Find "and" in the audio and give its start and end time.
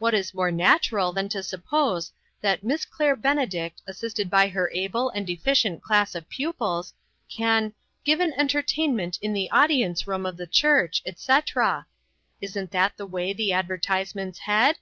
5.10-5.30